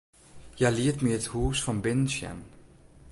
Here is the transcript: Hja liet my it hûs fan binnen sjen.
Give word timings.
Hja 0.57 0.69
liet 0.75 0.97
my 1.03 1.11
it 1.17 1.27
hûs 1.31 1.59
fan 1.63 1.79
binnen 1.83 2.09
sjen. 2.15 2.39